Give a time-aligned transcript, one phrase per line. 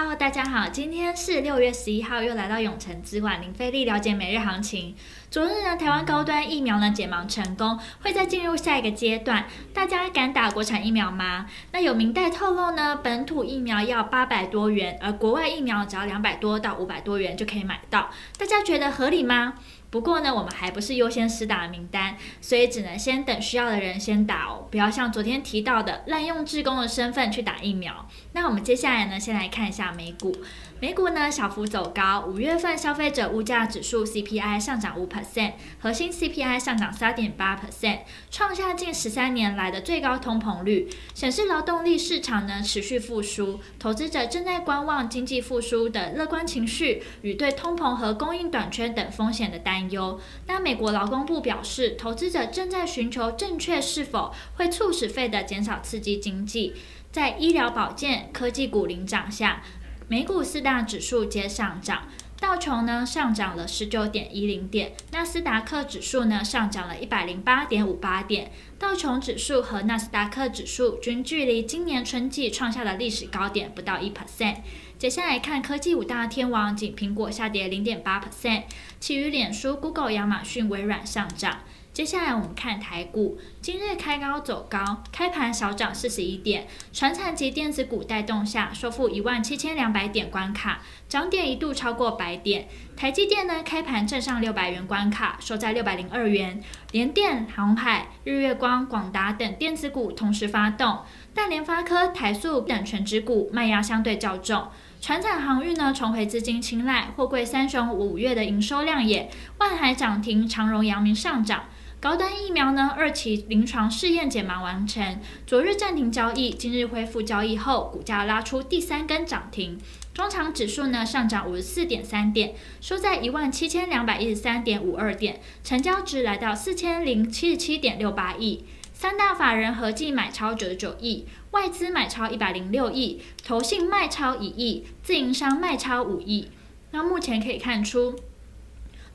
[0.00, 4.94] Hello，大家好，今天是六月十一号，又来到永成资管林飞利了解每日行情。
[5.28, 9.46] 昨日呢，台湾高端疫苗呢解盲成功，会再进入下一个阶段。
[9.74, 11.46] 大家敢打国产疫苗吗？
[11.72, 18.08] 那有明代透露呢，本土疫苗要八百多元，而国外疫苗只要两百多到五百多元就可以买到。
[18.38, 19.54] 大家觉得合理吗？
[19.90, 28.06] 不过呢，我们还不是优先施打名单，所以只能先等需要的人先打哦，不要像昨天提到的滥用志工的身份去打疫苗。
[28.32, 30.36] 那我们接下来呢，先来看一下美股。
[30.80, 38.00] 美股呢小幅走高，五月份消费者物价指数 CPI 上涨五 percent，核心 CPI 上涨三点八 percent，
[38.30, 50.20] 创下近十三年来的最高通膨率，显示劳动力市场呢持续复苏，投资者正在观望经济复苏的乐观情绪与对通膨和供应短缺等风险的担担忧。
[50.44, 56.74] 但美国劳工部表示，投资者正在寻求正确是否会促使费的减少刺激经济。
[57.12, 59.62] 在医疗保健、科技股领涨下。
[60.10, 62.08] 美股四大指数皆上涨，
[62.40, 74.58] 道琼呢上涨了十九点一零点，纳斯达克指数呢上涨了一百零八点五八点，道琼指数和纳斯达克指数均距离今年春季创下的历史高点不到一 percent。
[74.98, 78.62] 接下来看科技五大天王，仅苹果下跌零点八 percent，
[79.00, 81.58] 其余脸书、Google、亚马逊、微软上涨。
[81.98, 92.68] 接下来我们看台股，今日开高走高，开盘小涨四十一点，传产及电子股带动下，收复一万七千两百点关卡，涨点一度超过百点。
[92.96, 96.62] 台积电呢，开盘站上六百元关卡，收在六百零二元。
[96.92, 101.00] 联电、航海、日月光、广达等电子股同时发动，
[101.34, 104.68] 但联发科、台塑等全值股卖压相对较重。
[105.00, 111.64] 传产航运呢，重回资金青睐，货柜三雄五月的营收亮眼，万海涨停，长荣、阳明上涨。
[112.00, 119.76] 高端疫苗呢，二期临床试验解盲完成，昨日暂停交易，今日恢复交易后，股价拉出第三根涨停。
[120.14, 128.64] 中场指数呢上涨五十四点三点，收在一万七千两百一十三点五二点，成交值来到四千零七十七点六八亿。
[128.92, 136.48] 三大法人合计买超九十九亿，外资买超一百零六亿，投信卖超一亿，自营商卖超五亿。
[136.92, 138.14] 那目前可以看出。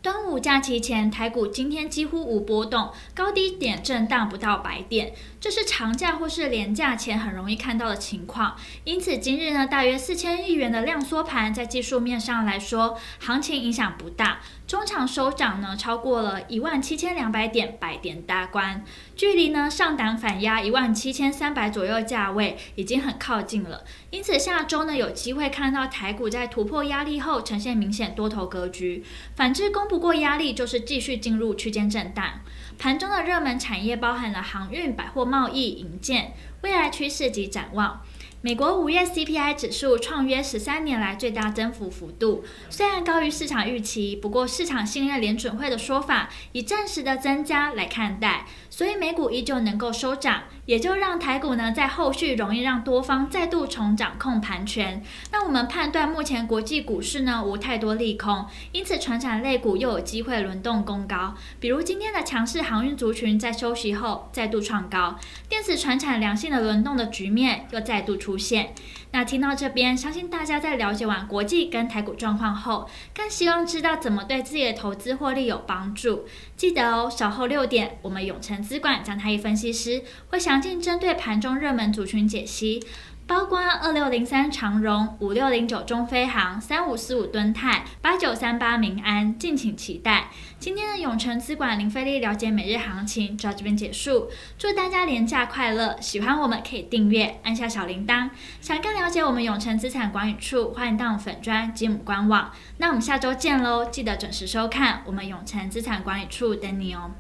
[0.04, 8.58] 端午假期前，台股今天几乎无波动，高低点震荡不到百点，这是长假或是连假前很容易看到的情况。
[8.84, 14.42] 因此，今日呢，大约四千亿元的量缩盘，在技术面上来说，行情影响不大。
[14.68, 18.84] 中场收涨呢，超过了一万七千两百点，百点大关，
[19.16, 23.86] 距离呢上档反压一万七千三百左右价位已经很靠近了。
[24.10, 29.06] 因此下周呢，有机会看到台股在突破压力后呈现明显多头格局。
[29.36, 32.42] 反之，公不过压力就是继续进入区间震荡。
[32.80, 36.34] 盘中的热门产业包含了航运、百货贸易、营建，
[36.64, 38.02] 未来趋势及展望。
[38.46, 55.02] 美国五月 CPI 指数创约十三年来最大增幅幅度，虽然高于市场预期，不过市场信任联准会的说法，以暂时的增加来看待，所以美股依旧能够收涨，也就让台股呢在后续容易让多方再度重掌控盘权。
[55.32, 65.18] 那我们判断目前国际股市呢无太多利空，因此船产类股又有机会轮动攻高，比如今天的强势航运族群在休息后再度创高，
[65.48, 68.74] 电子船产良性的轮动的局面又再度出出现。
[69.12, 76.26] 那听到这边，相信大家在了解完国际跟台股状况后，更希望知道怎么对自己的投资获利有帮助。
[76.58, 82.84] 记得哦，稍后六点，我们永成资管张太一分析师会详尽针对盘中热门族群解析。
[83.26, 90.30] 包括二六零三长荣、五六零九中飞航、三五四五敦泰、八九三八明安，敬请期待。
[90.60, 95.98] 今天的永诚资管林飞利了解每日行情就到这边结束，祝大家连假快乐！
[96.02, 98.30] 喜欢我们可以订阅，按下小铃铛。
[98.62, 102.52] 想更了解我们永诚资产管理处，欢迎到粉专及我们官网。
[102.78, 107.12] 那我们下周见喽，记得准时收看我们永诚资产管理处等你哦。